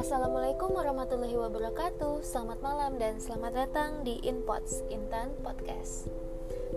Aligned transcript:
Assalamualaikum 0.00 0.72
warahmatullahi 0.72 1.36
wabarakatuh. 1.36 2.24
Selamat 2.24 2.64
malam 2.64 2.96
dan 2.96 3.20
selamat 3.20 3.52
datang 3.52 4.00
di 4.00 4.16
Inpots 4.24 4.80
Intan 4.88 5.36
Podcast. 5.44 6.08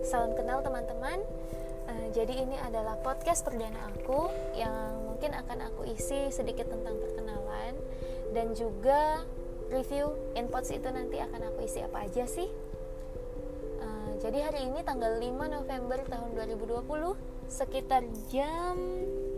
Salam 0.04 0.36
kenal 0.36 0.60
teman-teman. 0.68 1.24
Uh, 1.88 2.12
Jadi 2.12 2.44
ini 2.44 2.60
adalah 2.60 3.00
podcast 3.00 3.48
perdana 3.48 3.88
aku 3.96 4.28
Yang 4.52 4.84
mungkin 5.08 5.32
akan 5.32 5.72
aku 5.72 5.88
isi 5.96 6.34
sedikit 6.34 6.66
tentang 6.66 6.98
perkenalan 6.98 7.78
Dan 8.34 8.58
juga 8.58 9.22
review 9.70 10.12
Inpots 10.36 10.74
itu 10.74 10.90
nanti 10.92 11.22
akan 11.22 11.54
aku 11.54 11.64
isi 11.64 11.86
apa 11.86 12.10
aja 12.10 12.26
sih 12.28 12.50
Jadi 14.26 14.42
hari 14.42 14.62
ini 14.66 14.82
tanggal 14.82 15.22
5 15.22 15.38
November 15.54 16.02
tahun 16.10 16.34
2020 16.34 16.82
Sekitar 17.46 18.02
jam 18.34 18.74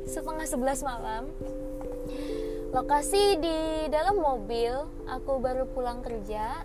setengah 0.07 0.47
11 0.47 0.87
malam 0.87 1.27
lokasi 2.71 3.35
di 3.35 3.91
dalam 3.91 4.15
mobil 4.15 4.71
aku 5.11 5.43
baru 5.43 5.67
pulang 5.67 5.99
kerja. 5.99 6.63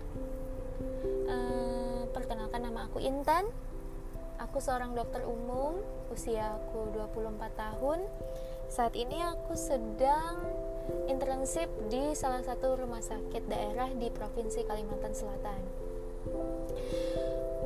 Uh, 1.27 2.07
perkenalkan 2.15 2.63
nama 2.63 2.87
aku 2.87 3.03
Intan. 3.03 3.43
Aku 4.39 4.63
seorang 4.63 4.95
dokter 4.95 5.27
umum 5.27 5.83
usia 6.07 6.55
aku 6.63 6.95
24 6.95 7.43
tahun. 7.59 8.07
Saat 8.71 8.95
ini 8.95 9.19
aku 9.19 9.55
sedang 9.59 10.39
internship 11.11 11.67
di 11.91 12.15
salah 12.15 12.39
satu 12.39 12.79
rumah 12.79 13.03
sakit 13.03 13.51
daerah 13.51 13.91
di 13.91 14.07
provinsi 14.07 14.63
Kalimantan 14.63 15.11
Selatan 15.11 15.92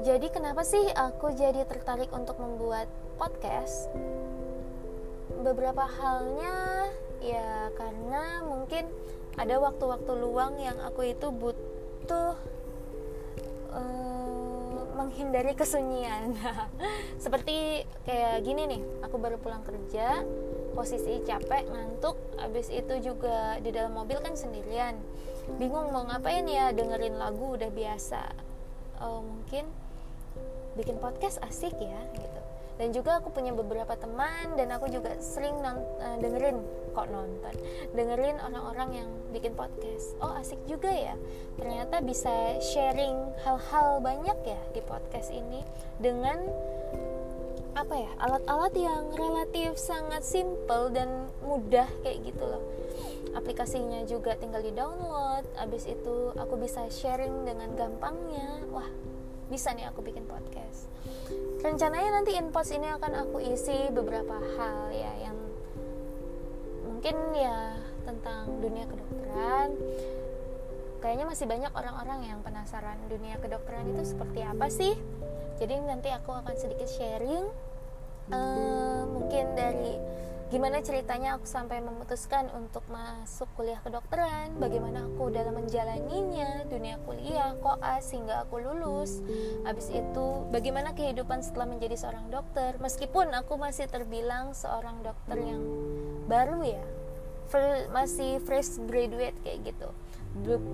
jadi 0.07 0.31
kenapa 0.31 0.63
sih 0.63 0.87
aku 0.95 1.35
jadi 1.35 1.67
tertarik 1.67 2.07
untuk 2.15 2.39
membuat 2.39 2.87
podcast? 3.19 3.91
Beberapa 5.43 5.83
halnya 5.83 6.87
ya 7.19 7.67
karena 7.75 8.39
mungkin 8.47 8.87
ada 9.35 9.59
waktu-waktu 9.59 10.11
luang 10.15 10.63
yang 10.63 10.79
aku 10.79 11.11
itu 11.11 11.27
butuh 11.27 12.39
uh, 13.75 14.79
menghindari 14.95 15.51
kesunyian. 15.59 16.31
Seperti 17.23 17.83
kayak 18.07 18.47
gini 18.47 18.63
nih 18.63 18.81
aku 19.03 19.19
baru 19.19 19.35
pulang 19.43 19.67
kerja 19.67 20.23
posisi 20.71 21.19
capek 21.27 21.67
ngantuk 21.67 22.15
abis 22.39 22.71
itu 22.71 23.11
juga 23.11 23.59
di 23.59 23.75
dalam 23.75 23.91
mobil 23.91 24.23
kan 24.23 24.39
sendirian. 24.39 24.95
Bingung 25.59 25.91
mau 25.91 26.07
ngapain 26.07 26.47
ya 26.47 26.71
dengerin 26.71 27.19
lagu 27.19 27.59
udah 27.59 27.67
biasa 27.75 28.46
uh, 29.01 29.21
mungkin 29.21 29.65
bikin 30.77 31.01
podcast 31.01 31.41
asik 31.45 31.73
ya 31.81 32.01
gitu. 32.13 32.41
Dan 32.77 32.93
juga 32.93 33.17
aku 33.17 33.33
punya 33.33 33.57
beberapa 33.57 33.97
teman 33.97 34.53
dan 34.53 34.69
aku 34.69 34.85
juga 34.93 35.17
sering 35.17 35.57
non, 35.65 35.81
uh, 35.97 36.17
dengerin 36.21 36.61
kok 36.93 37.09
nonton 37.09 37.53
dengerin 37.97 38.37
orang-orang 38.37 39.01
yang 39.01 39.09
bikin 39.33 39.57
podcast. 39.57 40.13
Oh 40.21 40.37
asik 40.37 40.61
juga 40.69 40.93
ya. 40.93 41.17
Ternyata 41.57 42.05
bisa 42.05 42.61
sharing 42.61 43.33
hal-hal 43.41 43.97
banyak 44.01 44.37
ya 44.45 44.61
di 44.77 44.81
podcast 44.85 45.33
ini 45.33 45.65
dengan 45.97 46.37
apa 47.77 47.93
ya 47.93 48.11
alat-alat 48.17 48.73
yang 48.73 49.03
relatif 49.13 49.77
sangat 49.77 50.25
simple 50.25 50.89
dan 50.89 51.29
mudah 51.45 51.85
kayak 52.01 52.25
gitu 52.25 52.41
loh. 52.41 52.63
Aplikasinya 53.37 54.01
juga 54.09 54.33
tinggal 54.33 54.65
di 54.65 54.73
download 54.73 55.45
abis 55.61 55.85
itu 55.85 56.33
aku 56.33 56.57
bisa 56.57 56.89
sharing 56.89 57.45
dengan 57.45 57.77
gampangnya. 57.77 58.65
Wah 58.73 58.89
bisa 59.53 59.77
nih 59.77 59.93
aku 59.93 60.01
bikin 60.01 60.25
podcast. 60.25 60.89
Rencananya 61.61 62.17
nanti 62.17 62.33
inpost 62.33 62.73
ini 62.73 62.89
akan 62.89 63.13
aku 63.29 63.37
isi 63.45 63.93
beberapa 63.93 64.41
hal 64.57 64.89
ya 64.89 65.29
yang 65.29 65.37
mungkin 66.81 67.15
ya 67.37 67.77
tentang 68.09 68.57
dunia 68.57 68.89
kedokteran. 68.89 69.69
Kayaknya 70.97 71.25
masih 71.29 71.45
banyak 71.45 71.71
orang-orang 71.77 72.25
yang 72.25 72.39
penasaran 72.41 72.97
dunia 73.05 73.37
kedokteran 73.37 73.85
itu 73.93 74.17
seperti 74.17 74.41
apa 74.41 74.65
sih? 74.65 74.97
Jadi 75.61 75.77
nanti 75.85 76.09
aku 76.09 76.33
akan 76.33 76.57
sedikit 76.57 76.89
sharing 76.89 77.66
uh, 78.31 79.03
mungkin 79.07 79.55
dari 79.55 79.95
gimana 80.47 80.79
ceritanya 80.79 81.35
aku 81.35 81.43
sampai 81.43 81.83
memutuskan 81.83 82.47
untuk 82.55 82.79
masuk 82.87 83.51
kuliah 83.59 83.83
kedokteran 83.83 84.55
bagaimana 84.55 85.03
aku 85.03 85.27
dalam 85.27 85.59
menjalaninya 85.59 86.63
dunia 86.71 86.95
kuliah 87.03 87.51
koas 87.59 88.07
hingga 88.15 88.47
aku 88.47 88.63
lulus. 88.63 89.19
Habis 89.67 89.91
itu 89.91 90.27
bagaimana 90.49 90.95
kehidupan 90.95 91.43
setelah 91.43 91.67
menjadi 91.67 91.99
seorang 91.99 92.31
dokter? 92.31 92.79
Meskipun 92.79 93.27
aku 93.35 93.59
masih 93.59 93.91
terbilang 93.91 94.55
seorang 94.55 95.03
dokter 95.03 95.35
yang 95.35 95.63
baru 96.31 96.63
ya 96.63 96.83
masih 97.95 98.43
fresh 98.43 98.79
graduate 98.87 99.35
kayak 99.43 99.71
gitu. 99.71 99.89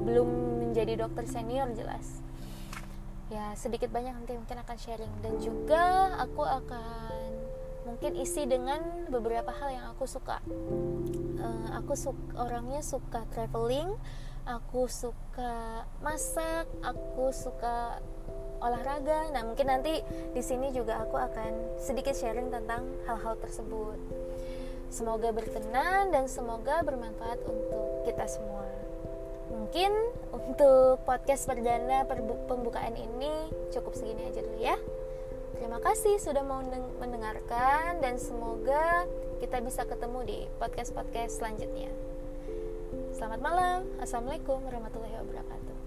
Belum 0.05 0.29
menjadi 0.69 1.05
dokter 1.05 1.25
senior 1.25 1.69
jelas 1.73 2.22
ya 3.31 3.55
sedikit 3.55 3.91
banyak 3.93 4.11
nanti 4.15 4.33
mungkin 4.35 4.57
akan 4.63 4.77
sharing. 4.79 5.13
Dan 5.23 5.39
juga 5.39 6.15
aku 6.19 6.43
akan 6.43 7.29
mungkin 7.87 8.15
isi 8.19 8.47
dengan 8.47 8.79
beberapa 9.11 9.51
hal 9.51 9.69
yang 9.71 9.85
aku 9.91 10.07
suka. 10.07 10.39
Uh, 11.43 11.67
aku 11.75 11.93
suka 11.95 12.23
orangnya 12.39 12.79
suka 12.79 13.27
traveling 13.35 13.91
aku 14.43 14.91
suka 14.91 15.83
masak 16.03 16.67
aku 16.83 17.31
suka 17.31 17.99
olahraga. 18.59 19.31
Nah 19.31 19.43
mungkin 19.43 19.67
nanti 19.71 20.03
di 20.31 20.41
sini 20.43 20.71
juga 20.75 21.03
aku 21.03 21.15
akan 21.15 21.79
sedikit 21.79 22.15
sharing 22.15 22.51
tentang 22.51 22.83
hal-hal 23.07 23.39
tersebut. 23.39 23.99
Semoga 24.93 25.33
berkenan 25.33 26.13
dan 26.13 26.29
semoga 26.29 26.85
bermanfaat 26.85 27.39
untuk 27.49 28.05
kita 28.05 28.29
semua 28.29 28.67
mungkin 29.51 29.91
untuk 30.31 31.03
podcast 31.03 31.47
perdana 31.49 32.07
pembukaan 32.47 32.95
ini 32.95 33.51
cukup 33.73 33.95
segini 33.97 34.29
aja 34.29 34.39
dulu 34.43 34.59
ya 34.59 34.77
Terima 35.63 35.79
kasih 35.79 36.19
sudah 36.19 36.43
mau 36.43 36.59
mendengarkan 36.99 38.01
dan 38.03 38.19
semoga 38.19 39.07
kita 39.39 39.63
bisa 39.63 39.87
ketemu 39.87 40.19
di 40.27 40.39
podcast-podcast 40.59 41.39
selanjutnya. 41.39 41.87
Selamat 43.15 43.39
malam. 43.39 43.79
Assalamualaikum 44.01 44.59
warahmatullahi 44.65 45.13
wabarakatuh. 45.23 45.82